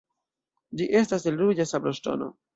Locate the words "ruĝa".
1.43-1.69